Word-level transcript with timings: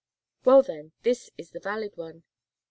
"Well, 0.45 0.63
then, 0.63 0.93
this 1.03 1.29
is 1.37 1.51
the 1.51 1.59
valid 1.59 1.95
one." 1.95 2.23